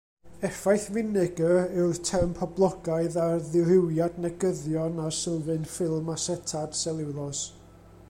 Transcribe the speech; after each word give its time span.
Effaith 0.47 0.85
finegr 0.93 1.51
yw'r 1.81 1.99
term 2.09 2.33
poblogaidd 2.39 3.19
ar 3.25 3.45
ddirywiad 3.51 4.19
negyddion 4.25 4.99
ar 5.07 5.15
sylfaen 5.21 5.71
ffilm 5.75 6.13
asetad 6.19 6.79
seliwlos. 6.85 7.49